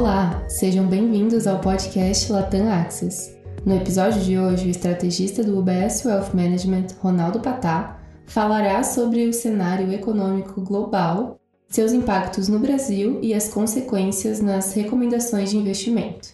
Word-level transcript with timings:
Olá, 0.00 0.48
sejam 0.48 0.86
bem-vindos 0.86 1.46
ao 1.46 1.60
podcast 1.60 2.32
Latam 2.32 2.72
Access. 2.72 3.38
No 3.66 3.76
episódio 3.76 4.22
de 4.22 4.38
hoje, 4.38 4.66
o 4.66 4.70
estrategista 4.70 5.44
do 5.44 5.58
UBS 5.58 6.06
Wealth 6.06 6.32
Management, 6.32 6.86
Ronaldo 7.02 7.38
Patá, 7.40 8.00
falará 8.24 8.82
sobre 8.82 9.28
o 9.28 9.32
cenário 9.34 9.92
econômico 9.92 10.62
global, 10.62 11.38
seus 11.68 11.92
impactos 11.92 12.48
no 12.48 12.58
Brasil 12.58 13.20
e 13.22 13.34
as 13.34 13.52
consequências 13.52 14.40
nas 14.40 14.72
recomendações 14.72 15.50
de 15.50 15.58
investimento. 15.58 16.30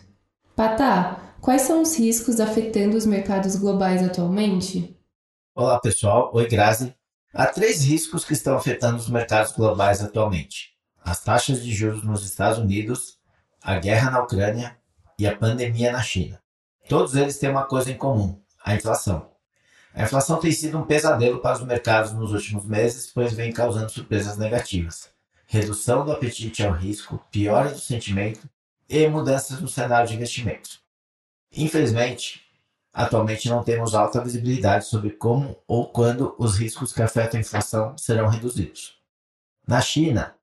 Patá, 0.54 1.34
quais 1.40 1.62
são 1.62 1.82
os 1.82 1.98
riscos 1.98 2.38
afetando 2.38 2.96
os 2.96 3.04
mercados 3.04 3.56
globais 3.56 4.00
atualmente? 4.00 4.96
Olá, 5.56 5.80
pessoal. 5.80 6.30
Oi, 6.32 6.46
Grazi. 6.46 6.94
Há 7.34 7.46
três 7.46 7.82
riscos 7.82 8.24
que 8.24 8.32
estão 8.32 8.56
afetando 8.56 8.98
os 8.98 9.10
mercados 9.10 9.50
globais 9.50 10.00
atualmente: 10.00 10.76
as 11.04 11.20
taxas 11.20 11.64
de 11.64 11.74
juros 11.74 12.04
nos 12.04 12.24
Estados 12.24 12.60
Unidos, 12.60 13.15
a 13.66 13.80
guerra 13.80 14.12
na 14.12 14.22
Ucrânia 14.22 14.78
e 15.18 15.26
a 15.26 15.36
pandemia 15.36 15.90
na 15.90 16.00
China. 16.00 16.40
Todos 16.88 17.16
eles 17.16 17.36
têm 17.36 17.50
uma 17.50 17.64
coisa 17.64 17.90
em 17.90 17.96
comum: 17.96 18.40
a 18.64 18.76
inflação. 18.76 19.32
A 19.92 20.04
inflação 20.04 20.38
tem 20.38 20.52
sido 20.52 20.78
um 20.78 20.84
pesadelo 20.84 21.40
para 21.40 21.56
os 21.56 21.64
mercados 21.64 22.12
nos 22.12 22.30
últimos 22.32 22.64
meses, 22.64 23.10
pois 23.12 23.32
vem 23.32 23.52
causando 23.52 23.90
surpresas 23.90 24.38
negativas. 24.38 25.10
Redução 25.48 26.04
do 26.04 26.12
apetite 26.12 26.62
ao 26.62 26.72
risco, 26.72 27.20
piora 27.28 27.70
do 27.70 27.78
sentimento 27.80 28.48
e 28.88 29.08
mudanças 29.08 29.60
no 29.60 29.66
cenário 29.66 30.08
de 30.08 30.14
investimentos. 30.14 30.80
Infelizmente, 31.50 32.42
atualmente 32.92 33.48
não 33.48 33.64
temos 33.64 33.96
alta 33.96 34.22
visibilidade 34.22 34.86
sobre 34.86 35.10
como 35.10 35.58
ou 35.66 35.88
quando 35.88 36.36
os 36.38 36.56
riscos 36.56 36.92
que 36.92 37.02
afetam 37.02 37.38
a 37.38 37.40
inflação 37.40 37.98
serão 37.98 38.28
reduzidos. 38.28 38.96
Na 39.66 39.80
China, 39.80 40.36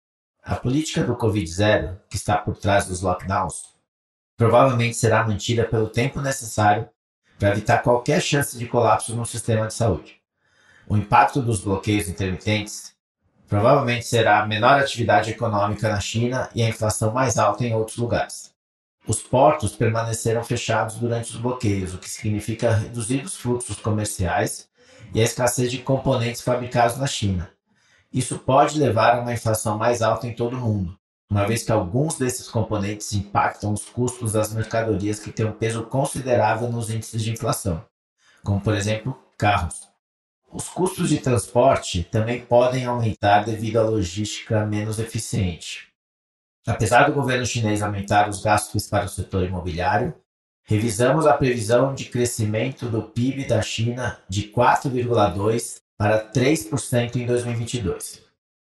a 0.44 0.56
política 0.56 1.04
do 1.04 1.16
Covid-0, 1.16 1.98
que 2.10 2.18
está 2.18 2.38
por 2.38 2.58
trás 2.58 2.86
dos 2.86 3.02
lockdowns, 3.02 3.74
provavelmente 4.36 4.98
será 4.98 5.26
mantida 5.26 5.64
pelo 5.64 5.88
tempo 5.88 6.20
necessário 6.20 6.90
para 7.40 7.52
evitar 7.52 7.82
qualquer 7.82 8.22
chance 8.22 8.58
de 8.58 8.66
colapso 8.66 9.16
no 9.16 9.26
sistema 9.26 9.68
de 9.68 9.74
saúde. 9.74 10.22
O 10.86 10.98
impacto 10.98 11.42
dos 11.42 11.62
bloqueios 11.62 12.10
intermitentes 12.10 12.94
provavelmente 13.48 14.06
será 14.06 14.42
a 14.42 14.46
menor 14.46 14.80
atividade 14.80 15.32
econômica 15.32 15.88
na 15.88 16.02
China 16.02 16.50
e 16.54 16.62
a 16.62 16.68
inflação 16.68 17.14
mais 17.14 17.38
alta 17.38 17.64
em 17.66 17.74
outros 17.74 17.98
lugares. 17.98 18.54
Os 19.08 19.22
portos 19.22 19.76
permaneceram 19.76 20.44
fechados 20.44 20.96
durante 20.96 21.32
os 21.32 21.38
bloqueios, 21.38 21.94
o 21.94 22.00
que 22.00 22.10
significa 22.10 22.74
reduzir 22.74 23.24
os 23.24 23.36
fluxos 23.36 23.78
comerciais 23.78 24.68
e 25.14 25.22
a 25.22 25.24
escassez 25.24 25.72
de 25.72 25.78
componentes 25.78 26.42
fabricados 26.42 26.98
na 26.98 27.08
China. 27.08 27.53
Isso 28.14 28.38
pode 28.38 28.80
levar 28.80 29.16
a 29.16 29.22
uma 29.22 29.34
inflação 29.34 29.76
mais 29.76 30.04
alta 30.04 30.28
em 30.28 30.36
todo 30.36 30.56
o 30.56 30.60
mundo, 30.60 30.96
uma 31.28 31.48
vez 31.48 31.64
que 31.64 31.72
alguns 31.72 32.16
desses 32.16 32.48
componentes 32.48 33.12
impactam 33.14 33.74
os 33.74 33.86
custos 33.86 34.34
das 34.34 34.54
mercadorias 34.54 35.20
que 35.20 35.32
têm 35.32 35.48
um 35.48 35.52
peso 35.52 35.82
considerável 35.84 36.70
nos 36.70 36.92
índices 36.92 37.24
de 37.24 37.32
inflação, 37.32 37.84
como 38.44 38.62
por 38.62 38.76
exemplo 38.76 39.18
carros. 39.36 39.88
Os 40.52 40.70
custos 40.70 41.10
de 41.10 41.18
transporte 41.18 42.04
também 42.04 42.46
podem 42.46 42.86
aumentar 42.86 43.44
devido 43.46 43.78
à 43.78 43.82
logística 43.82 44.64
menos 44.64 45.00
eficiente. 45.00 45.88
Apesar 46.68 47.08
do 47.08 47.14
governo 47.14 47.48
chinês 47.48 47.82
aumentar 47.82 48.30
os 48.30 48.44
gastos 48.44 48.88
para 48.88 49.06
o 49.06 49.10
setor 49.10 49.44
imobiliário, 49.44 50.14
revisamos 50.64 51.26
a 51.26 51.34
previsão 51.34 51.96
de 51.96 52.06
crescimento 52.06 52.88
do 52.88 53.02
PIB 53.02 53.46
da 53.46 53.64
China 53.64 54.20
de 54.30 54.44
4,2% 54.44 55.83
para 55.98 56.32
3% 56.32 57.16
em 57.16 57.26
2022. 57.26 58.22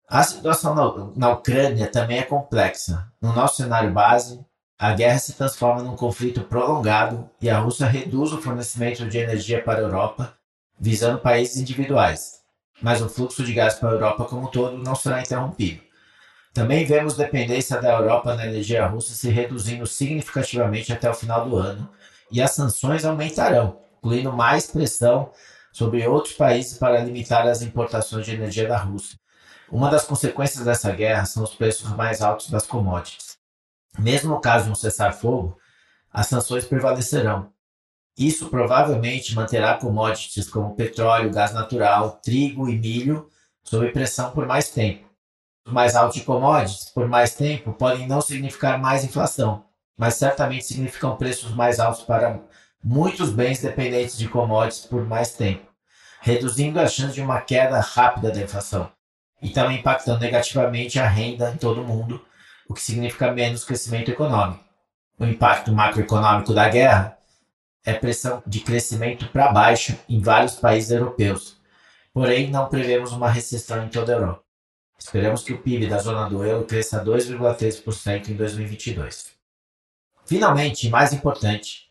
A 0.08 0.22
situação 0.22 1.12
na, 1.16 1.30
Ucrânia 1.30 1.86
também 1.86 2.18
é 2.18 2.22
complexa. 2.22 3.10
No 3.20 3.32
nosso 3.32 3.56
cenário 3.56 3.92
base, 3.92 4.44
a 4.78 4.92
guerra 4.92 5.19
se 5.19 5.32
transforma 5.32 5.82
num 5.82 5.97
conflito 5.97 6.42
prolongado 6.42 7.28
e 7.41 7.48
a 7.48 7.58
Rússia 7.58 7.86
reduz 7.86 8.32
o 8.32 8.41
fornecimento 8.41 9.08
de 9.08 9.19
energia 9.19 9.62
para 9.62 9.78
a 9.78 9.82
Europa, 9.82 10.34
visando 10.78 11.19
países 11.19 11.56
individuais. 11.56 12.41
Mas 12.82 13.00
o 13.00 13.08
fluxo 13.08 13.42
de 13.44 13.54
gás 13.54 13.74
para 13.74 13.91
a 13.91 13.92
Europa 13.92 14.24
como 14.26 14.47
um 14.47 14.50
todo 14.50 14.76
não 14.78 14.94
será 14.94 15.20
interrompido. 15.20 15.80
Também 16.53 16.84
vemos 16.84 17.16
dependência 17.16 17.80
da 17.80 17.92
Europa 17.92 18.34
na 18.34 18.47
energia 18.47 18.86
russa 18.86 19.14
se 19.14 19.28
reduzindo 19.30 19.86
significativamente 19.86 20.92
até 20.92 21.10
o 21.10 21.14
final 21.14 21.48
do 21.48 21.56
ano, 21.56 21.88
e 22.30 22.42
as 22.42 22.53
sanções 22.53 23.04
aumentarão, 23.04 23.80
incluindo 23.98 24.32
mais 24.32 24.66
pressão 24.66 25.30
sobre 25.74 26.06
outros 26.06 26.34
países 26.34 26.78
para 26.78 27.00
limitar 27.00 27.48
as 27.48 27.60
importações 27.60 28.24
de 28.24 28.32
energia 28.32 28.68
da 28.68 28.78
Rússia. 28.78 29.18
Uma 29.68 29.90
das 29.90 30.04
consequências 30.04 30.64
dessa 30.64 30.92
guerra 30.92 31.24
são 31.24 31.42
os 31.42 31.52
preços 31.52 31.90
mais 31.90 32.22
altos 32.22 32.48
das 32.48 32.64
commodities. 32.64 33.36
Mesmo 33.98 34.30
no 34.30 34.40
caso 34.40 34.66
de 34.66 34.70
um 34.70 34.74
cessar-fogo, 34.76 35.58
as 36.12 36.28
sanções 36.28 36.64
prevalecerão. 36.64 37.52
Isso 38.16 38.48
provavelmente 38.50 39.34
manterá 39.34 39.74
commodities 39.74 40.48
como 40.48 40.76
petróleo, 40.76 41.32
gás 41.32 41.52
natural, 41.52 42.20
trigo 42.22 42.68
e 42.68 42.78
milho 42.78 43.28
sob 43.64 43.91
pressão 43.91 44.30
por 44.30 44.46
mais 44.46 44.70
tempo. 44.70 45.10
Mais 45.66 45.96
altos 45.96 46.20
de 46.20 46.24
commodities 46.24 46.91
por 46.91 47.08
mais 47.08 47.34
tempo 47.34 47.72
podem 47.72 48.06
não 48.06 48.20
significar 48.20 48.78
mais 48.78 49.02
inflação, 49.02 49.64
mas 49.96 50.14
certamente 50.14 50.66
significam 50.66 51.16
preços 51.16 51.52
mais 51.52 51.80
altos 51.80 52.04
para 52.04 52.41
muitos 52.84 53.31
bens 53.31 53.62
dependentes 53.62 54.19
de 54.19 54.28
commodities 54.28 54.84
por 54.84 55.06
mais 55.06 55.33
tempo, 55.34 55.67
reduzindo 56.21 56.78
a 56.78 56.87
chance 56.87 57.15
de 57.15 57.22
uma 57.22 57.41
queda 57.41 57.81
rápida 57.81 58.31
da 58.31 58.43
inflação 58.43 58.93
e 59.41 59.49
também 59.49 59.78
impactando 59.78 60.21
negativamente 60.21 60.99
a 60.99 61.09
renda 61.09 61.50
em 61.50 61.56
todo 61.56 61.81
o 61.81 61.84
mundo, 61.84 62.22
o 62.69 62.75
que 62.75 62.83
significa 62.83 63.33
menos 63.33 63.65
crescimento 63.65 64.11
econômico. 64.11 64.62
O 65.19 65.25
impacto 65.25 65.72
macroeconômico 65.72 66.53
da 66.53 66.69
guerra 66.69 67.17
é 67.87 67.95
pressão 67.95 68.43
de 68.47 68.61
crescimento 68.61 69.28
para 69.28 69.51
baixo 69.51 69.99
em 70.09 70.21
vários 70.21 70.56
países 70.56 70.91
europeus, 70.91 71.56
porém 72.12 72.51
não 72.51 72.69
prevemos 72.69 73.12
uma 73.12 73.31
recessão 73.31 73.84
em 73.84 73.89
toda 73.89 74.12
a 74.12 74.16
Europa. 74.16 74.45
Esperamos 74.99 75.43
que 75.43 75.53
o 75.53 75.59
PIB 75.59 75.87
da 75.87 75.99
zona 75.99 76.28
do 76.28 76.45
euro 76.45 76.65
cresça 76.65 77.05
2,3% 77.05 78.28
em 78.28 78.34
2022. 78.34 79.33
Finalmente, 80.25 80.87
e 80.87 80.91
mais 80.91 81.12
importante, 81.12 81.84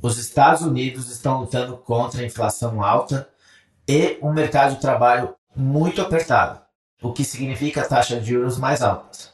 os 0.00 0.18
Estados 0.18 0.62
Unidos 0.62 1.10
estão 1.10 1.40
lutando 1.40 1.76
contra 1.76 2.22
a 2.22 2.24
inflação 2.24 2.82
alta 2.82 3.28
e 3.88 4.18
um 4.22 4.32
mercado 4.32 4.74
de 4.74 4.80
trabalho 4.80 5.34
muito 5.54 6.02
apertado 6.02 6.66
o 7.02 7.12
que 7.12 7.24
significa 7.24 7.86
taxas 7.86 8.22
de 8.24 8.30
juros 8.30 8.58
mais 8.58 8.82
altas. 8.82 9.32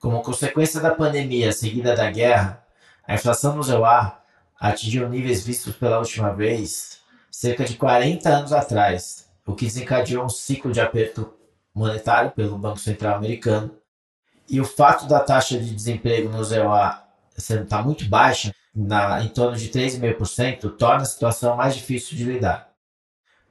Como 0.00 0.22
consequência 0.22 0.80
da 0.80 0.94
pandemia 0.94 1.52
seguida 1.52 1.94
da 1.94 2.10
guerra, 2.10 2.64
a 3.06 3.14
inflação 3.14 3.56
no 3.56 3.62
ZEUA 3.62 4.18
atingiu 4.58 5.08
níveis 5.08 5.44
vistos 5.44 5.74
pela 5.76 5.98
última 5.98 6.32
vez 6.32 7.00
cerca 7.30 7.64
de 7.64 7.76
40 7.76 8.28
anos 8.28 8.52
atrás, 8.52 9.28
o 9.46 9.54
que 9.54 9.64
desencadeou 9.64 10.24
um 10.24 10.28
ciclo 10.28 10.72
de 10.72 10.80
aperto 10.80 11.32
monetário 11.74 12.30
pelo 12.32 12.58
Banco 12.58 12.78
Central 12.78 13.16
americano. 13.16 13.74
E 14.48 14.60
o 14.60 14.64
fato 14.64 15.06
da 15.06 15.20
taxa 15.20 15.58
de 15.58 15.74
desemprego 15.74 16.28
no 16.28 16.44
ZEUA 16.44 17.02
estar 17.36 17.82
muito 17.82 18.04
baixa, 18.06 18.54
na, 18.74 19.22
em 19.22 19.28
torno 19.28 19.56
de 19.56 19.68
3,5%, 19.68 20.76
torna 20.76 21.02
a 21.02 21.06
situação 21.06 21.56
mais 21.56 21.74
difícil 21.74 22.16
de 22.16 22.24
lidar. 22.24 22.72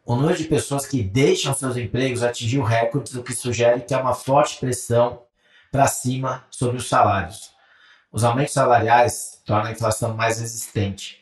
O 0.04 0.16
número 0.16 0.38
de 0.38 0.46
pessoas 0.46 0.86
que 0.86 1.04
deixam 1.04 1.54
seus 1.54 1.78
empregos 1.78 2.24
atingiu 2.24 2.64
recordes, 2.64 3.14
o 3.14 3.24
que 3.24 3.34
sugere 3.34 3.82
que 3.82 3.94
há 3.94 4.02
uma 4.02 4.16
forte 4.16 4.60
pressão 4.60 5.24
para 5.72 5.88
cima 5.88 6.44
sobre 6.50 6.78
os 6.78 6.90
salários. 6.90 7.52
Os 8.12 8.24
aumentos 8.24 8.54
salariais 8.54 9.42
tornam 9.46 9.68
a 9.68 9.72
inflação 9.72 10.16
mais 10.16 10.40
resistente 10.40 11.22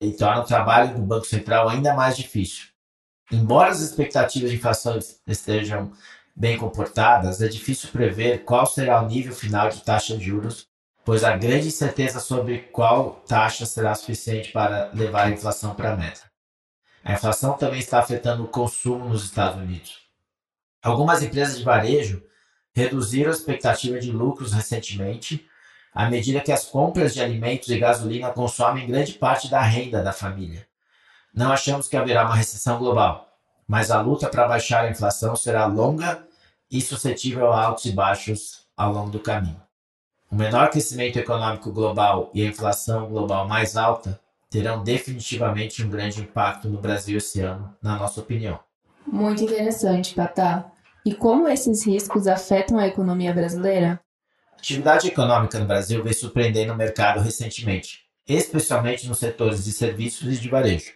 e 0.00 0.10
tornam 0.12 0.42
o 0.42 0.46
trabalho 0.46 0.94
do 0.94 1.02
Banco 1.02 1.26
Central 1.26 1.68
ainda 1.68 1.94
mais 1.94 2.16
difícil. 2.16 2.66
Embora 3.30 3.70
as 3.70 3.80
expectativas 3.80 4.50
de 4.50 4.56
inflação 4.56 4.98
estejam 5.26 5.92
bem 6.34 6.58
comportadas, 6.58 7.40
é 7.40 7.48
difícil 7.48 7.90
prever 7.90 8.44
qual 8.44 8.66
será 8.66 9.02
o 9.02 9.06
nível 9.06 9.34
final 9.34 9.68
de 9.68 9.82
taxa 9.82 10.16
de 10.16 10.24
juros, 10.24 10.68
pois 11.06 11.22
há 11.22 11.36
grande 11.36 11.68
incerteza 11.68 12.18
sobre 12.18 12.58
qual 12.72 13.22
taxa 13.28 13.64
será 13.64 13.94
suficiente 13.94 14.50
para 14.50 14.90
levar 14.92 15.28
a 15.28 15.30
inflação 15.30 15.72
para 15.72 15.92
a 15.92 15.96
meta. 15.96 16.22
A 17.04 17.12
inflação 17.12 17.56
também 17.56 17.78
está 17.78 18.00
afetando 18.00 18.42
o 18.42 18.48
consumo 18.48 19.08
nos 19.08 19.22
Estados 19.24 19.62
Unidos. 19.62 19.98
Algumas 20.82 21.22
empresas 21.22 21.58
de 21.58 21.62
varejo 21.62 22.24
reduziram 22.74 23.30
a 23.30 23.34
expectativa 23.34 24.00
de 24.00 24.10
lucros 24.10 24.52
recentemente, 24.52 25.46
à 25.94 26.10
medida 26.10 26.40
que 26.40 26.50
as 26.50 26.64
compras 26.64 27.14
de 27.14 27.22
alimentos 27.22 27.68
e 27.68 27.78
gasolina 27.78 28.32
consomem 28.32 28.88
grande 28.88 29.12
parte 29.12 29.48
da 29.48 29.62
renda 29.62 30.02
da 30.02 30.12
família. 30.12 30.66
Não 31.32 31.52
achamos 31.52 31.86
que 31.86 31.96
haverá 31.96 32.24
uma 32.24 32.34
recessão 32.34 32.80
global, 32.80 33.32
mas 33.68 33.92
a 33.92 34.00
luta 34.00 34.28
para 34.28 34.48
baixar 34.48 34.84
a 34.84 34.90
inflação 34.90 35.36
será 35.36 35.66
longa 35.66 36.26
e 36.68 36.80
suscetível 36.80 37.52
a 37.52 37.62
altos 37.64 37.84
e 37.84 37.92
baixos 37.92 38.66
ao 38.76 38.92
longo 38.92 39.10
do 39.10 39.20
caminho. 39.20 39.65
O 40.30 40.34
menor 40.34 40.70
crescimento 40.70 41.18
econômico 41.18 41.70
global 41.72 42.30
e 42.34 42.44
a 42.44 42.48
inflação 42.48 43.08
global 43.08 43.46
mais 43.46 43.76
alta 43.76 44.20
terão 44.50 44.82
definitivamente 44.82 45.82
um 45.82 45.88
grande 45.88 46.20
impacto 46.20 46.68
no 46.68 46.80
Brasil 46.80 47.18
esse 47.18 47.40
ano, 47.40 47.74
na 47.82 47.96
nossa 47.96 48.20
opinião. 48.20 48.58
Muito 49.06 49.44
interessante, 49.44 50.14
Patá. 50.14 50.70
E 51.04 51.14
como 51.14 51.46
esses 51.46 51.86
riscos 51.86 52.26
afetam 52.26 52.78
a 52.78 52.88
economia 52.88 53.32
brasileira? 53.32 54.00
A 54.52 54.58
atividade 54.58 55.06
econômica 55.06 55.58
no 55.58 55.66
Brasil 55.66 56.02
vem 56.02 56.12
surpreendendo 56.12 56.72
o 56.72 56.76
mercado 56.76 57.20
recentemente, 57.20 58.00
especialmente 58.26 59.06
nos 59.06 59.18
setores 59.18 59.64
de 59.64 59.72
serviços 59.72 60.34
e 60.34 60.40
de 60.40 60.48
varejo. 60.48 60.92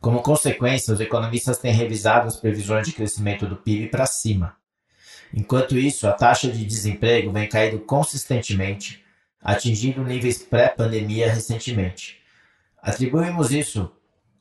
Como 0.00 0.22
consequência, 0.22 0.92
os 0.92 1.00
economistas 1.00 1.58
têm 1.58 1.72
revisado 1.72 2.26
as 2.26 2.36
previsões 2.36 2.86
de 2.86 2.92
crescimento 2.92 3.46
do 3.46 3.56
PIB 3.56 3.88
para 3.88 4.06
cima. 4.06 4.56
Enquanto 5.32 5.76
isso, 5.76 6.08
a 6.08 6.12
taxa 6.12 6.50
de 6.50 6.64
desemprego 6.64 7.30
vem 7.30 7.48
caindo 7.48 7.78
consistentemente, 7.80 9.04
atingindo 9.40 10.04
níveis 10.04 10.42
pré-pandemia 10.42 11.30
recentemente. 11.30 12.18
Atribuímos 12.82 13.52
isso 13.52 13.90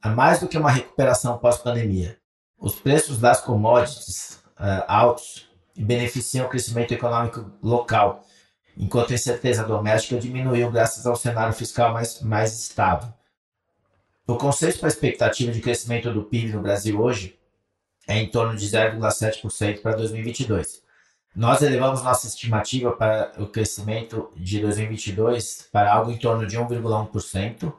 a 0.01 0.09
mais 0.09 0.39
do 0.39 0.47
que 0.47 0.57
uma 0.57 0.71
recuperação 0.71 1.37
pós-pandemia. 1.37 2.17
Os 2.57 2.75
preços 2.75 3.19
das 3.19 3.41
commodities 3.41 4.41
uh, 4.59 4.83
altos 4.87 5.47
beneficiam 5.77 6.45
o 6.45 6.49
crescimento 6.49 6.93
econômico 6.93 7.51
local, 7.61 8.23
enquanto 8.75 9.11
a 9.11 9.15
incerteza 9.15 9.63
doméstica 9.63 10.19
diminuiu 10.19 10.71
graças 10.71 11.05
ao 11.05 11.15
cenário 11.15 11.53
fiscal 11.53 11.93
mais, 11.93 12.21
mais 12.21 12.57
estável. 12.57 13.13
O 14.25 14.35
consenso 14.35 14.79
para 14.79 14.87
a 14.87 14.91
expectativa 14.91 15.51
de 15.51 15.61
crescimento 15.61 16.11
do 16.11 16.23
PIB 16.23 16.53
no 16.53 16.61
Brasil 16.61 16.99
hoje 16.99 17.36
é 18.07 18.17
em 18.17 18.27
torno 18.27 18.55
de 18.55 18.65
0,7% 18.65 19.81
para 19.81 19.97
2022. 19.97 20.81
Nós 21.35 21.61
elevamos 21.61 22.01
nossa 22.01 22.25
estimativa 22.25 22.91
para 22.91 23.31
o 23.37 23.45
crescimento 23.45 24.31
de 24.35 24.59
2022 24.59 25.67
para 25.71 25.93
algo 25.93 26.09
em 26.09 26.17
torno 26.17 26.47
de 26.47 26.57
1,1%, 26.57 27.71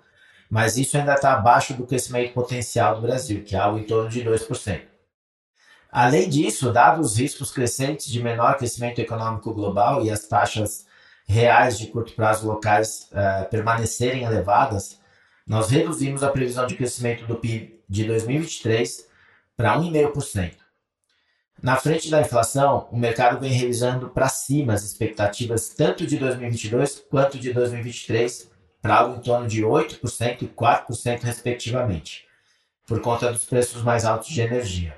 mas 0.48 0.76
isso 0.76 0.96
ainda 0.96 1.14
está 1.14 1.32
abaixo 1.32 1.74
do 1.74 1.86
crescimento 1.86 2.32
potencial 2.32 2.96
do 2.96 3.02
Brasil, 3.02 3.42
que 3.42 3.56
é 3.56 3.58
algo 3.58 3.78
em 3.78 3.84
torno 3.84 4.08
de 4.08 4.22
2%. 4.22 4.82
Além 5.90 6.28
disso, 6.28 6.72
dados 6.72 7.12
os 7.12 7.18
riscos 7.18 7.50
crescentes 7.50 8.06
de 8.06 8.22
menor 8.22 8.56
crescimento 8.56 9.00
econômico 9.00 9.52
global 9.52 10.04
e 10.04 10.10
as 10.10 10.28
taxas 10.28 10.86
reais 11.26 11.78
de 11.78 11.88
curto 11.88 12.12
prazo 12.12 12.46
locais 12.46 13.10
uh, 13.10 13.48
permanecerem 13.50 14.22
elevadas, 14.22 15.00
nós 15.46 15.70
reduzimos 15.70 16.22
a 16.22 16.30
previsão 16.30 16.66
de 16.66 16.76
crescimento 16.76 17.26
do 17.26 17.36
PIB 17.36 17.82
de 17.88 18.04
2023 18.04 19.07
para 19.58 19.76
1,5%. 19.76 20.54
Na 21.60 21.74
frente 21.74 22.08
da 22.08 22.20
inflação, 22.20 22.88
o 22.92 22.96
mercado 22.96 23.40
vem 23.40 23.50
revisando 23.50 24.08
para 24.08 24.28
cima 24.28 24.72
as 24.72 24.84
expectativas 24.84 25.70
tanto 25.70 26.06
de 26.06 26.16
2022 26.16 27.04
quanto 27.10 27.36
de 27.36 27.52
2023 27.52 28.48
para 28.80 28.98
algo 28.98 29.16
em 29.16 29.20
torno 29.20 29.48
de 29.48 29.64
8% 29.64 30.42
e 30.42 30.46
4% 30.46 31.22
respectivamente, 31.22 32.24
por 32.86 33.00
conta 33.00 33.32
dos 33.32 33.44
preços 33.44 33.82
mais 33.82 34.04
altos 34.04 34.28
de 34.28 34.40
energia. 34.40 34.96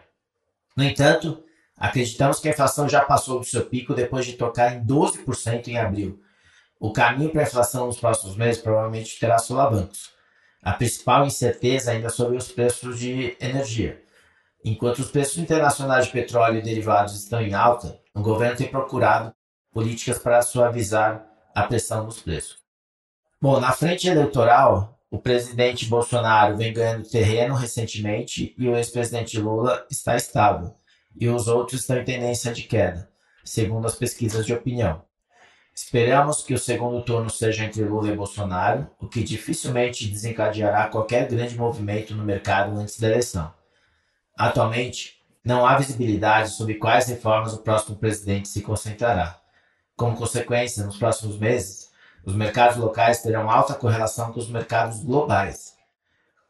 No 0.77 0.85
entanto, 0.85 1.43
acreditamos 1.75 2.39
que 2.39 2.49
a 2.49 2.53
inflação 2.53 2.87
já 2.87 3.01
passou 3.01 3.41
do 3.41 3.47
seu 3.47 3.65
pico 3.65 3.95
depois 3.95 4.27
de 4.27 4.35
tocar 4.35 4.77
em 4.77 4.85
12% 4.85 5.69
em 5.69 5.79
abril. 5.79 6.21
O 6.79 6.93
caminho 6.93 7.31
para 7.31 7.41
a 7.41 7.45
inflação 7.45 7.87
nos 7.87 7.99
próximos 7.99 8.37
meses 8.37 8.61
provavelmente 8.61 9.19
terá 9.19 9.39
solavancos. 9.39 10.11
A 10.62 10.75
principal 10.75 11.25
incerteza 11.25 11.93
ainda 11.93 12.11
sobre 12.11 12.37
os 12.37 12.53
preços 12.53 12.99
de 12.99 13.35
energia. 13.41 14.10
Enquanto 14.65 14.99
os 14.99 15.11
preços 15.11 15.39
internacionais 15.39 16.07
de 16.07 16.12
petróleo 16.12 16.59
e 16.59 16.62
derivados 16.62 17.15
estão 17.15 17.41
em 17.41 17.55
alta, 17.55 17.99
o 18.15 18.21
governo 18.21 18.57
tem 18.57 18.69
procurado 18.69 19.33
políticas 19.73 20.19
para 20.19 20.43
suavizar 20.43 21.27
a 21.55 21.62
pressão 21.62 22.05
dos 22.05 22.21
preços. 22.21 22.59
Bom, 23.41 23.59
na 23.59 23.73
frente 23.73 24.07
eleitoral, 24.07 25.01
o 25.11 25.19
presidente 25.19 25.87
Bolsonaro 25.87 26.57
vem 26.57 26.73
ganhando 26.73 27.09
terreno 27.09 27.55
recentemente 27.55 28.55
e 28.59 28.69
o 28.69 28.77
ex-presidente 28.77 29.39
Lula 29.39 29.87
está 29.91 30.15
estável, 30.15 30.75
e 31.19 31.29
os 31.29 31.49
outros 31.49 31.81
estão 31.81 31.97
em 31.97 32.05
tendência 32.05 32.53
de 32.53 32.65
queda, 32.65 33.11
segundo 33.45 33.87
as 33.87 33.95
pesquisas 33.95 34.45
de 34.45 34.53
opinião. 34.53 35.03
Esperamos 35.75 36.43
que 36.43 36.53
o 36.53 36.59
segundo 36.59 37.03
turno 37.03 37.31
seja 37.31 37.65
entre 37.65 37.83
Lula 37.83 38.09
e 38.09 38.17
Bolsonaro, 38.17 38.91
o 39.01 39.09
que 39.09 39.25
dificilmente 39.25 40.07
desencadeará 40.07 40.89
qualquer 40.89 41.27
grande 41.27 41.57
movimento 41.57 42.15
no 42.15 42.23
mercado 42.23 42.79
antes 42.79 43.01
da 43.01 43.09
eleição. 43.09 43.53
Atualmente, 44.40 45.22
não 45.44 45.66
há 45.66 45.76
visibilidade 45.76 46.52
sobre 46.52 46.76
quais 46.76 47.06
reformas 47.08 47.52
o 47.52 47.58
próximo 47.58 47.98
presidente 47.98 48.48
se 48.48 48.62
concentrará. 48.62 49.38
Como 49.94 50.16
consequência, 50.16 50.82
nos 50.82 50.96
próximos 50.96 51.38
meses, 51.38 51.90
os 52.25 52.34
mercados 52.34 52.78
locais 52.78 53.20
terão 53.20 53.50
alta 53.50 53.75
correlação 53.75 54.32
com 54.32 54.40
os 54.40 54.48
mercados 54.48 55.04
globais. 55.04 55.75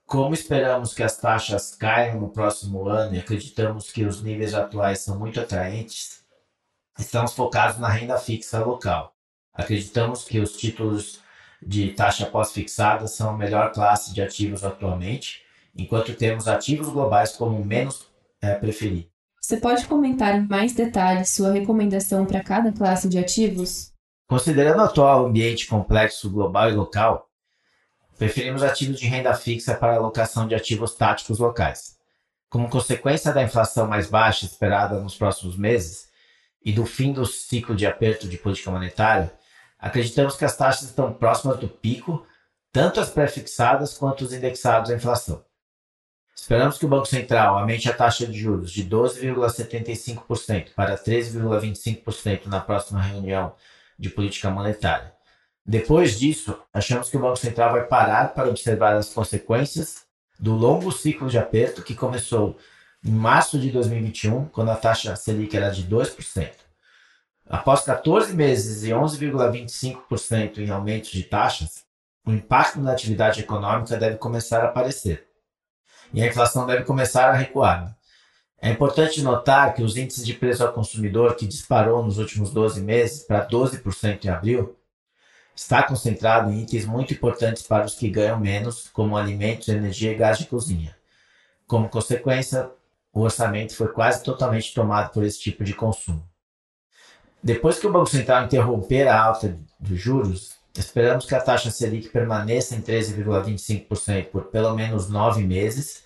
Como 0.07 0.33
esperamos 0.33 0.95
que 0.95 1.03
as 1.03 1.17
taxas 1.17 1.75
caiam 1.75 2.21
no 2.21 2.29
próximo 2.29 2.89
ano 2.89 3.17
e 3.17 3.19
acreditamos 3.19 3.91
que 3.91 4.05
os 4.05 4.23
níveis 4.23 4.55
atuais 4.55 5.01
são 5.01 5.19
muito 5.19 5.41
atraentes, 5.41 6.21
estamos 6.97 7.33
focados 7.33 7.81
na 7.81 7.89
renda 7.89 8.17
fixa 8.19 8.65
local. 8.65 9.17
Acreditamos 9.53 10.23
que 10.23 10.39
os 10.39 10.57
títulos 10.57 11.19
de 11.61 11.91
taxa 11.91 12.27
pós-fixada 12.27 13.09
são 13.09 13.31
a 13.31 13.37
melhor 13.37 13.73
classe 13.73 14.15
de 14.15 14.23
ativos 14.23 14.63
atualmente, 14.63 15.43
enquanto 15.77 16.15
temos 16.15 16.49
ativos 16.49 16.89
globais 16.89 17.33
como 17.33 17.65
menos 17.65 18.07
é, 18.41 18.55
preferido. 18.55 19.09
Você 19.41 19.57
pode 19.57 19.87
comentar 19.87 20.37
em 20.37 20.47
mais 20.47 20.75
detalhes 20.75 21.31
sua 21.31 21.53
recomendação 21.53 22.27
para 22.27 22.43
cada 22.43 22.71
classe 22.73 23.09
de 23.09 23.19
ativos? 23.19 23.91
Considerando 24.29 24.79
o 24.79 24.85
atual 24.85 25.27
ambiente 25.27 25.67
complexo 25.67 26.31
global 26.31 26.71
e 26.71 26.75
local, 26.75 27.29
preferimos 28.17 28.63
ativos 28.63 29.01
de 29.01 29.07
renda 29.07 29.35
fixa 29.35 29.75
para 29.75 29.97
alocação 29.97 30.47
de 30.47 30.55
ativos 30.55 30.95
táticos 30.95 31.39
locais. 31.39 31.97
Como 32.49 32.69
consequência 32.69 33.33
da 33.33 33.43
inflação 33.43 33.89
mais 33.89 34.09
baixa 34.09 34.45
esperada 34.45 35.01
nos 35.01 35.17
próximos 35.17 35.57
meses 35.57 36.09
e 36.65 36.71
do 36.71 36.85
fim 36.85 37.13
do 37.13 37.25
ciclo 37.25 37.75
de 37.75 37.87
aperto 37.87 38.29
de 38.29 38.37
política 38.37 38.71
monetária, 38.71 39.33
acreditamos 39.79 40.37
que 40.37 40.45
as 40.45 40.57
taxas 40.57 40.91
estão 40.91 41.13
próximas 41.13 41.59
do 41.59 41.67
pico, 41.69 42.27
tanto 42.71 43.01
as 43.01 43.09
pré-fixadas 43.09 43.97
quanto 43.97 44.23
os 44.23 44.33
indexados 44.33 44.91
à 44.91 44.95
inflação. 44.95 45.43
Esperamos 46.41 46.79
que 46.79 46.87
o 46.87 46.89
Banco 46.89 47.05
Central 47.05 47.59
aumente 47.59 47.87
a 47.87 47.93
taxa 47.93 48.27
de 48.27 48.33
juros 48.33 48.73
de 48.73 48.83
12,75% 48.87 50.71
para 50.75 50.97
13,25% 50.97 52.47
na 52.47 52.61
próxima 52.61 53.03
reunião 53.03 53.53
de 53.99 54.09
política 54.09 54.49
monetária. 54.49 55.13
Depois 55.67 56.19
disso, 56.19 56.59
achamos 56.73 57.11
que 57.11 57.19
o 57.19 57.21
Banco 57.21 57.37
Central 57.37 57.73
vai 57.73 57.85
parar 57.85 58.33
para 58.33 58.49
observar 58.49 58.97
as 58.97 59.13
consequências 59.13 60.07
do 60.39 60.55
longo 60.55 60.91
ciclo 60.91 61.29
de 61.29 61.37
aperto 61.37 61.83
que 61.83 61.95
começou 61.95 62.57
em 63.05 63.13
março 63.13 63.59
de 63.59 63.71
2021, 63.71 64.47
quando 64.47 64.71
a 64.71 64.77
taxa 64.77 65.15
Selic 65.17 65.55
era 65.55 65.69
de 65.69 65.87
2%. 65.87 66.53
Após 67.51 67.83
14 67.83 68.35
meses 68.35 68.83
e 68.85 68.89
11,25% 68.89 70.57
em 70.57 70.71
aumentos 70.71 71.11
de 71.11 71.23
taxas, 71.23 71.85
o 72.25 72.33
impacto 72.33 72.81
na 72.81 72.93
atividade 72.93 73.41
econômica 73.41 73.99
deve 73.99 74.17
começar 74.17 74.63
a 74.63 74.69
aparecer. 74.69 75.30
E 76.13 76.23
a 76.23 76.27
inflação 76.27 76.67
deve 76.67 76.85
começar 76.85 77.29
a 77.29 77.35
recuar. 77.35 77.97
É 78.61 78.69
importante 78.71 79.23
notar 79.23 79.75
que 79.75 79.83
os 79.83 79.97
índices 79.97 80.25
de 80.25 80.35
preço 80.35 80.63
ao 80.63 80.73
consumidor, 80.73 81.35
que 81.35 81.47
disparou 81.47 82.05
nos 82.05 82.19
últimos 82.19 82.51
12 82.51 82.83
meses 82.83 83.23
para 83.23 83.47
12% 83.47 84.25
em 84.25 84.29
abril, 84.29 84.77
está 85.55 85.83
concentrado 85.83 86.51
em 86.51 86.61
itens 86.63 86.85
muito 86.85 87.15
importantes 87.15 87.63
para 87.63 87.87
os 87.87 87.95
que 87.95 88.11
ganham 88.11 88.39
menos, 88.39 88.89
como 88.93 89.17
alimentos, 89.17 89.69
energia 89.69 90.13
e 90.13 90.15
gás 90.15 90.39
de 90.39 90.47
cozinha. 90.47 90.95
Como 91.67 91.89
consequência, 91.89 92.71
o 93.13 93.21
orçamento 93.23 93.75
foi 93.75 93.89
quase 93.89 94.23
totalmente 94.23 94.75
tomado 94.75 95.13
por 95.13 95.25
esse 95.25 95.41
tipo 95.41 95.65
de 95.65 95.75
consumo. 95.75 96.29
Depois 97.43 97.79
que 97.79 97.87
o 97.87 97.93
Banco 97.93 98.11
Central 98.11 98.45
interromper 98.45 99.09
a 99.09 99.19
alta 99.19 99.59
dos 99.79 99.99
juros, 99.99 100.60
esperamos 100.77 101.27
que 101.27 101.35
a 101.35 101.41
taxa 101.41 101.71
Selic 101.71 102.09
permaneça 102.09 102.75
em 102.75 102.83
13,25% 102.83 104.27
por 104.27 104.45
pelo 104.45 104.75
menos 104.75 105.09
nove 105.09 105.43
meses 105.43 106.05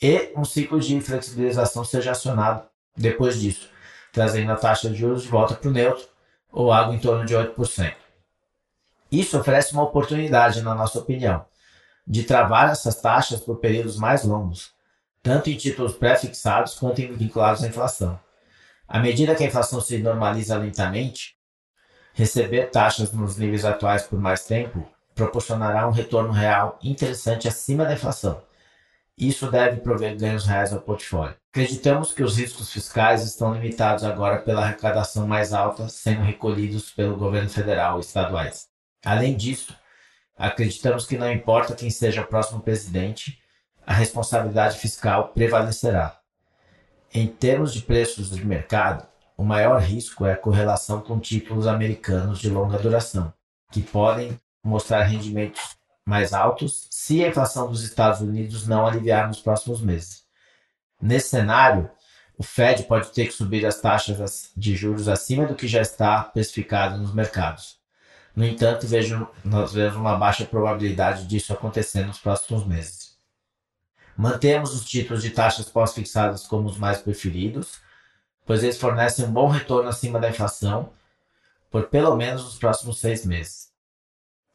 e 0.00 0.32
um 0.36 0.44
ciclo 0.44 0.80
de 0.80 1.00
flexibilização 1.00 1.84
seja 1.84 2.12
acionado 2.12 2.64
depois 2.96 3.40
disso, 3.40 3.68
trazendo 4.12 4.52
a 4.52 4.56
taxa 4.56 4.88
de 4.88 4.96
juros 4.96 5.22
de 5.22 5.28
volta 5.28 5.54
para 5.54 5.68
o 5.68 5.72
neutro 5.72 6.06
ou 6.50 6.72
algo 6.72 6.92
em 6.92 6.98
torno 6.98 7.24
de 7.24 7.34
8%. 7.34 7.94
Isso 9.10 9.38
oferece 9.38 9.72
uma 9.72 9.84
oportunidade, 9.84 10.62
na 10.62 10.74
nossa 10.74 10.98
opinião, 10.98 11.44
de 12.06 12.24
travar 12.24 12.70
essas 12.70 13.00
taxas 13.00 13.40
por 13.40 13.56
períodos 13.56 13.96
mais 13.96 14.24
longos, 14.24 14.72
tanto 15.22 15.50
em 15.50 15.56
títulos 15.56 15.94
pré-fixados 15.94 16.74
quanto 16.74 17.00
em 17.00 17.12
vinculados 17.12 17.62
à 17.62 17.68
inflação. 17.68 18.18
À 18.88 19.00
medida 19.00 19.34
que 19.34 19.44
a 19.44 19.46
inflação 19.46 19.80
se 19.80 19.98
normaliza 19.98 20.56
lentamente, 20.56 21.35
receber 22.16 22.70
taxas 22.70 23.12
nos 23.12 23.36
níveis 23.36 23.64
atuais 23.64 24.02
por 24.02 24.18
mais 24.18 24.44
tempo 24.44 24.84
proporcionará 25.14 25.86
um 25.86 25.92
retorno 25.92 26.32
real 26.32 26.76
interessante 26.82 27.46
acima 27.46 27.84
da 27.84 27.94
inflação 27.94 28.42
isso 29.18 29.50
deve 29.50 29.80
prover 29.80 30.14
ganhos 30.14 30.44
reais 30.44 30.74
ao 30.74 30.80
portfólio. 30.80 31.34
Acreditamos 31.50 32.12
que 32.12 32.22
os 32.22 32.36
riscos 32.36 32.70
fiscais 32.70 33.24
estão 33.24 33.54
limitados 33.54 34.04
agora 34.04 34.42
pela 34.42 34.62
arrecadação 34.62 35.26
mais 35.26 35.54
alta 35.54 35.88
sendo 35.88 36.20
recolhidos 36.20 36.90
pelo 36.90 37.16
governo 37.16 37.48
federal 37.48 37.96
e 37.96 38.02
estaduais. 38.02 38.68
Além 39.02 39.34
disso, 39.34 39.74
acreditamos 40.36 41.06
que 41.06 41.16
não 41.16 41.32
importa 41.32 41.74
quem 41.74 41.88
seja 41.88 42.20
o 42.20 42.26
próximo 42.26 42.60
presidente, 42.60 43.40
a 43.86 43.94
responsabilidade 43.94 44.78
fiscal 44.78 45.28
prevalecerá. 45.28 46.20
Em 47.14 47.26
termos 47.26 47.72
de 47.72 47.80
preços 47.80 48.28
de 48.28 48.44
mercado, 48.44 49.08
o 49.36 49.44
maior 49.44 49.80
risco 49.80 50.24
é 50.24 50.32
a 50.32 50.36
correlação 50.36 51.00
com 51.00 51.20
títulos 51.20 51.66
americanos 51.66 52.38
de 52.38 52.48
longa 52.48 52.78
duração, 52.78 53.32
que 53.70 53.82
podem 53.82 54.40
mostrar 54.64 55.02
rendimentos 55.02 55.76
mais 56.04 56.32
altos 56.32 56.86
se 56.90 57.24
a 57.24 57.28
inflação 57.28 57.68
dos 57.70 57.82
Estados 57.82 58.20
Unidos 58.20 58.66
não 58.66 58.86
aliviar 58.86 59.26
nos 59.26 59.40
próximos 59.40 59.80
meses. 59.80 60.24
Nesse 61.00 61.28
cenário, 61.28 61.90
o 62.38 62.42
Fed 62.42 62.84
pode 62.84 63.10
ter 63.12 63.26
que 63.26 63.32
subir 63.32 63.66
as 63.66 63.80
taxas 63.80 64.50
de 64.56 64.76
juros 64.76 65.08
acima 65.08 65.46
do 65.46 65.54
que 65.54 65.66
já 65.66 65.80
está 65.80 66.22
precificado 66.22 66.96
nos 66.98 67.12
mercados. 67.12 67.78
No 68.34 68.44
entanto, 68.44 68.86
vejo, 68.86 69.26
nós 69.44 69.72
vemos 69.72 69.96
uma 69.96 70.16
baixa 70.16 70.44
probabilidade 70.44 71.26
disso 71.26 71.52
acontecer 71.52 72.06
nos 72.06 72.18
próximos 72.18 72.66
meses. 72.66 73.16
Mantemos 74.16 74.74
os 74.74 74.84
títulos 74.84 75.22
de 75.22 75.30
taxas 75.30 75.68
pós-fixadas 75.68 76.46
como 76.46 76.68
os 76.68 76.78
mais 76.78 76.98
preferidos, 76.98 77.80
pois 78.46 78.62
eles 78.62 78.78
fornecem 78.78 79.26
um 79.26 79.32
bom 79.32 79.48
retorno 79.48 79.88
acima 79.88 80.18
da 80.18 80.30
inflação 80.30 80.90
por 81.70 81.88
pelo 81.88 82.16
menos 82.16 82.46
os 82.46 82.58
próximos 82.58 83.00
seis 83.00 83.26
meses. 83.26 83.66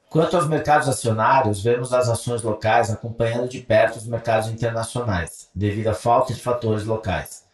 Quanto 0.09 0.35
aos 0.35 0.47
mercados 0.47 0.89
acionários, 0.89 1.63
vemos 1.63 1.93
as 1.93 2.09
ações 2.09 2.41
locais 2.41 2.89
acompanhando 2.89 3.47
de 3.47 3.59
perto 3.59 3.97
os 3.97 4.07
mercados 4.07 4.49
internacionais, 4.49 5.49
devido 5.53 5.87
à 5.87 5.93
falta 5.93 6.33
de 6.33 6.41
fatores 6.41 6.83
locais. 6.83 7.45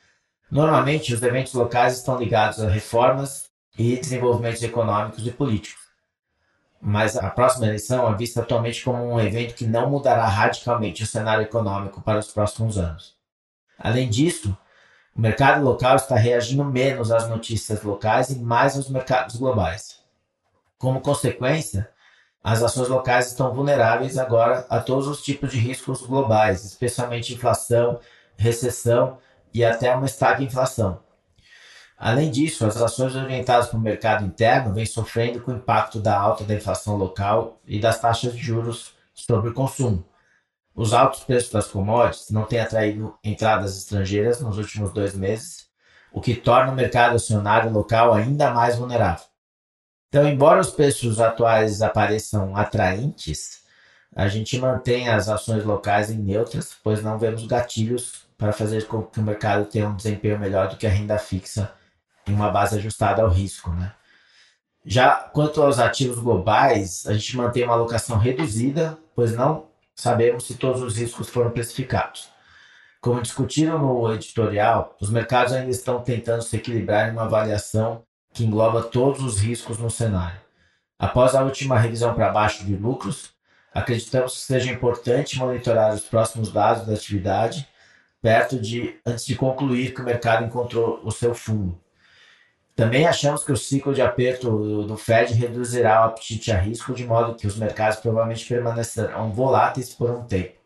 Normalmente, 0.50 1.14
os 1.14 1.22
eventos 1.22 1.54
locais 1.54 1.98
estão 1.98 2.18
ligados 2.18 2.60
a 2.60 2.70
reformas 2.70 3.50
e 3.78 3.96
desenvolvimentos 3.98 4.64
econômicos 4.64 5.28
e 5.28 5.32
políticos. 5.32 5.84
Mas 6.82 7.16
a 7.18 7.30
próxima 7.30 7.68
eleição 7.68 8.12
é 8.12 8.16
vista 8.16 8.42
atualmente 8.42 8.84
como 8.84 9.04
um 9.04 9.20
evento 9.20 9.54
que 9.54 9.68
não 9.68 9.90
mudará 9.90 10.26
radicalmente 10.28 11.04
o 11.04 11.08
cenário 11.08 11.44
econômico 11.44 12.02
para 12.02 12.20
os 12.20 12.32
próximos 12.32 12.78
anos. 12.78 13.16
Além 13.78 14.10
disso, 14.10 14.58
o 15.18 15.22
mercado 15.22 15.64
local 15.64 15.96
está 15.96 16.16
reagindo 16.16 16.64
menos 16.64 17.12
às 17.12 17.28
notícias 17.28 17.82
locais 17.82 18.30
e 18.30 18.38
mais 18.38 18.76
aos 18.78 18.88
mercados 18.88 19.36
globais. 19.36 20.00
Como 20.78 21.02
consequência, 21.02 21.90
as 22.44 22.62
ações 22.62 22.88
locais 22.88 23.28
estão 23.28 23.52
vulneráveis 23.52 24.16
agora 24.20 24.68
a 24.70 24.80
todos 24.80 25.08
os 25.08 25.24
tipos 25.24 25.52
de 25.52 25.58
riscos 25.58 26.04
globais, 26.04 26.64
especialmente 26.64 27.34
inflação, 27.34 28.00
recessão 28.38 29.18
e 29.52 29.66
até 29.66 29.94
uma 29.96 30.06
estagflação. 30.06 31.00
Além 31.98 32.30
disso, 32.30 32.64
as 32.64 32.80
ações 32.80 33.16
orientadas 33.16 33.70
para 33.70 33.78
o 33.78 33.82
mercado 33.82 34.24
interno 34.24 34.72
vêm 34.72 34.86
sofrendo 34.86 35.42
com 35.42 35.52
o 35.52 35.56
impacto 35.56 36.00
da 36.00 36.16
alta 36.16 36.44
da 36.44 36.54
inflação 36.54 36.96
local 36.96 37.60
e 37.66 37.80
das 37.80 38.00
taxas 38.00 38.34
de 38.34 38.40
juros 38.40 38.94
sobre 39.16 39.50
o 39.50 39.54
consumo 39.54 40.06
os 40.78 40.94
altos 40.94 41.22
preços 41.22 41.50
das 41.50 41.68
commodities 41.68 42.30
não 42.30 42.44
têm 42.44 42.60
atraído 42.60 43.18
entradas 43.24 43.76
estrangeiras 43.76 44.40
nos 44.40 44.60
últimos 44.60 44.94
dois 44.94 45.16
meses, 45.16 45.66
o 46.14 46.22
que 46.22 46.36
torna 46.36 46.72
o 46.72 46.76
mercado 46.76 47.16
acionário 47.16 47.72
local 47.72 48.14
ainda 48.14 48.52
mais 48.52 48.76
vulnerável. 48.76 49.26
Então, 50.08 50.28
embora 50.28 50.62
os 50.62 50.70
preços 50.70 51.20
atuais 51.20 51.82
apareçam 51.82 52.56
atraentes, 52.56 53.64
a 54.16 54.28
gente 54.28 54.60
mantém 54.60 55.10
as 55.10 55.28
ações 55.28 55.66
locais 55.66 56.12
em 56.12 56.18
neutras, 56.20 56.76
pois 56.84 57.02
não 57.02 57.18
vemos 57.18 57.48
gatilhos 57.48 58.28
para 58.38 58.54
fazer 58.54 58.86
com 58.86 59.02
que 59.02 59.20
o 59.20 59.24
mercado 59.24 59.66
tenha 59.66 59.90
um 59.90 59.96
desempenho 59.96 60.40
melhor 60.40 60.70
do 60.70 60.78
que 60.78 60.86
a 60.86 60.92
renda 60.92 61.18
fixa 61.18 61.74
em 62.28 62.34
uma 62.34 62.52
base 62.52 62.78
ajustada 62.78 63.24
ao 63.24 63.30
risco. 63.30 63.72
Né? 63.72 63.92
Já 64.86 65.16
quanto 65.16 65.60
aos 65.60 65.80
ativos 65.80 66.20
globais, 66.20 67.08
a 67.08 67.14
gente 67.14 67.36
mantém 67.36 67.64
uma 67.64 67.74
alocação 67.74 68.20
reduzida, 68.20 68.96
pois 69.16 69.34
não 69.34 69.66
sabemos 69.98 70.46
se 70.46 70.56
todos 70.56 70.82
os 70.82 70.98
riscos 70.98 71.28
foram 71.28 71.52
precificados. 71.52 72.30
Como 73.02 73.22
discutiram 73.22 73.80
no 73.80 74.14
editorial, 74.14 74.96
os 75.02 75.10
mercados 75.10 75.54
ainda 75.54 75.72
estão 75.72 76.02
tentando 76.02 76.44
se 76.44 76.56
equilibrar 76.56 77.10
em 77.10 77.14
uma 77.14 77.24
avaliação 77.24 78.04
que 78.34 78.44
engloba 78.46 78.84
todos 78.84 79.24
os 79.24 79.40
riscos 79.40 79.78
no 79.78 79.90
cenário. 79.90 80.40
Após 81.00 81.36
a 81.36 81.44
última 81.44 81.78
revisão 81.78 82.14
para 82.14 82.30
baixo 82.30 82.66
de 82.66 82.76
lucros, 82.76 83.32
acreditamos 83.74 84.34
que 84.34 84.42
seja 84.42 84.72
importante 84.72 85.38
monitorar 85.38 85.94
os 85.94 86.02
próximos 86.02 86.52
dados 86.52 86.86
da 86.86 86.94
atividade 86.94 87.68
perto 88.22 88.60
de 88.60 89.00
antes 89.06 89.26
de 89.26 89.36
concluir 89.36 89.94
que 89.94 90.02
o 90.02 90.06
mercado 90.06 90.44
encontrou 90.44 91.00
o 91.04 91.12
seu 91.12 91.34
fundo. 91.36 91.80
Também 92.78 93.08
achamos 93.08 93.44
que 93.44 93.52
o 93.52 93.58
ciclo 93.58 93.92
de 93.92 94.04
aperto 94.04 94.84
do 94.84 94.96
Fed 94.96 95.34
reduzirá 95.34 96.02
o 96.02 96.10
apetite 96.10 96.52
a 96.52 96.60
risco, 96.60 96.94
de 96.94 97.08
modo 97.08 97.34
que 97.34 97.48
os 97.48 97.58
mercados 97.58 97.98
provavelmente 97.98 98.46
permanecerão 98.46 99.34
voláteis 99.34 99.96
por 99.96 100.12
um 100.12 100.24
tempo. 100.26 100.60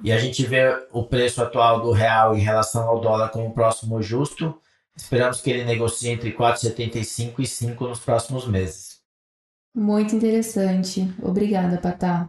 E 0.00 0.12
a 0.12 0.16
gente 0.16 0.46
vê 0.46 0.86
o 0.92 1.02
preço 1.02 1.42
atual 1.42 1.80
do 1.80 1.90
real 1.90 2.36
em 2.36 2.40
relação 2.40 2.86
ao 2.86 3.00
dólar 3.00 3.30
como 3.30 3.52
próximo 3.52 4.00
justo. 4.00 4.56
Esperamos 4.96 5.40
que 5.40 5.50
ele 5.50 5.64
negocie 5.64 6.08
entre 6.08 6.32
4,75 6.32 7.40
e 7.40 7.46
5 7.48 7.88
nos 7.88 7.98
próximos 7.98 8.46
meses. 8.46 9.00
Muito 9.74 10.14
interessante. 10.14 11.12
Obrigada, 11.20 11.78
Patá. 11.78 12.28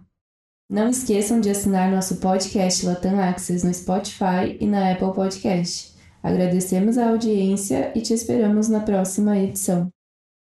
Não 0.67 0.89
esqueçam 0.89 1.39
de 1.39 1.51
assinar 1.51 1.91
nosso 1.91 2.17
podcast 2.17 2.83
Latam 2.87 3.19
Access 3.19 3.63
no 3.63 3.71
Spotify 3.71 4.57
e 4.59 4.65
na 4.65 4.93
Apple 4.93 5.13
Podcast. 5.13 5.96
Agradecemos 6.21 6.97
a 6.97 7.09
audiência 7.09 7.91
e 7.95 8.01
te 8.01 8.13
esperamos 8.13 8.67
na 8.67 8.79
próxima 8.79 9.38
edição. 9.38 9.89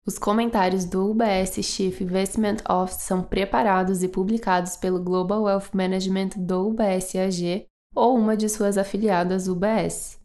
Os 0.07 0.19
comentários 0.19 0.85
do 0.85 1.11
UBS 1.11 1.55
Chief 1.63 1.99
Investment 2.03 2.59
Office 2.69 3.03
são 3.03 3.23
preparados 3.23 4.03
e 4.03 4.09
publicados 4.09 4.77
pelo 4.77 5.03
Global 5.03 5.45
Wealth 5.45 5.71
Management 5.73 6.31
do 6.37 6.69
UBS 6.69 7.17
AG 7.17 7.67
ou 7.95 8.19
uma 8.19 8.37
de 8.37 8.49
suas 8.49 8.77
afiliadas 8.77 9.49
UBS. 9.49 10.19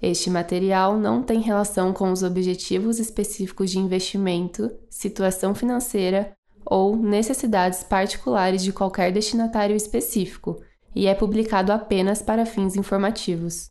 Este 0.00 0.28
material 0.28 0.98
não 0.98 1.22
tem 1.22 1.40
relação 1.40 1.92
com 1.92 2.12
os 2.12 2.22
objetivos 2.22 2.98
específicos 2.98 3.70
de 3.70 3.78
investimento, 3.78 4.70
situação 4.90 5.54
financeira 5.54 6.32
ou 6.64 6.94
necessidades 6.94 7.82
particulares 7.82 8.62
de 8.62 8.72
qualquer 8.72 9.10
destinatário 9.10 9.74
específico 9.74 10.60
e 10.94 11.06
é 11.06 11.14
publicado 11.14 11.72
apenas 11.72 12.20
para 12.20 12.44
fins 12.44 12.76
informativos. 12.76 13.70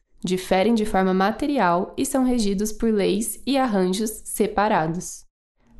diferem 0.23 0.73
de 0.73 0.85
forma 0.85 1.13
material 1.13 1.93
e 1.97 2.05
são 2.05 2.23
regidos 2.23 2.71
por 2.71 2.93
leis 2.93 3.41
e 3.45 3.57
arranjos 3.57 4.21
separados. 4.25 5.25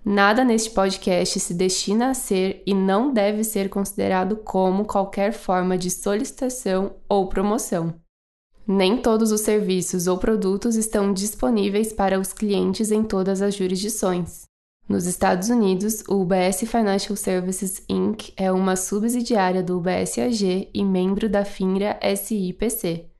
Nada 0.04 0.44
neste 0.44 0.72
podcast 0.72 1.40
se 1.40 1.54
destina 1.54 2.10
a 2.10 2.14
ser 2.16 2.64
e 2.66 2.74
não 2.74 3.14
deve 3.14 3.44
ser 3.44 3.70
considerado 3.70 4.36
como 4.38 4.86
qualquer 4.86 5.32
forma 5.32 5.78
de 5.78 5.92
solicitação 5.92 6.96
ou 7.08 7.30
promoção. 7.30 7.94
Nem 8.66 8.98
todos 8.98 9.32
os 9.32 9.42
serviços 9.42 10.08
ou 10.08 10.18
produtos 10.18 10.76
estão 10.76 11.14
disponíveis 11.14 11.94
para 11.94 12.20
os 12.20 12.34
clientes 12.34 12.92
em 12.92 13.04
todas 13.04 13.42
as 13.44 13.54
jurisdições. 13.54 14.44
Nos 14.90 15.06
Estados 15.06 15.50
Unidos, 15.50 16.04
o 16.08 16.22
UBS 16.22 16.62
Financial 16.62 17.16
Services 17.16 17.84
Inc. 17.88 18.34
é 18.36 18.52
uma 18.52 18.76
subsidiária 18.76 19.62
do 19.62 19.78
UBS 19.78 20.18
AG 20.18 20.70
e 20.74 20.84
membro 20.84 21.30
da 21.30 21.46
FINRA 21.46 22.00
SIPC. 22.16 23.11